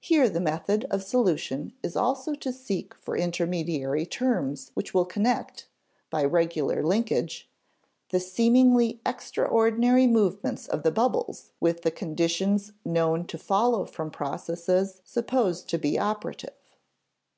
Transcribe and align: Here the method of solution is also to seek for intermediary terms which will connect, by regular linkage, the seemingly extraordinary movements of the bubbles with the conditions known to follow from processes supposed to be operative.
Here 0.00 0.30
the 0.30 0.40
method 0.40 0.86
of 0.90 1.02
solution 1.04 1.74
is 1.82 1.94
also 1.94 2.34
to 2.36 2.50
seek 2.54 2.94
for 2.94 3.14
intermediary 3.18 4.06
terms 4.06 4.70
which 4.72 4.94
will 4.94 5.04
connect, 5.04 5.68
by 6.08 6.24
regular 6.24 6.82
linkage, 6.82 7.50
the 8.08 8.18
seemingly 8.18 9.02
extraordinary 9.04 10.06
movements 10.06 10.66
of 10.66 10.84
the 10.84 10.90
bubbles 10.90 11.50
with 11.60 11.82
the 11.82 11.90
conditions 11.90 12.72
known 12.82 13.26
to 13.26 13.36
follow 13.36 13.84
from 13.84 14.10
processes 14.10 15.02
supposed 15.04 15.68
to 15.68 15.76
be 15.76 15.98
operative. 15.98 16.56